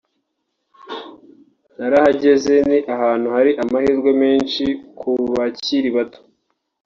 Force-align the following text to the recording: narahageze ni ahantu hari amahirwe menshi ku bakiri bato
narahageze 1.77 2.53
ni 2.69 2.77
ahantu 2.93 3.27
hari 3.35 3.51
amahirwe 3.63 4.11
menshi 4.21 4.65
ku 4.99 5.11
bakiri 5.33 5.89
bato 5.95 6.21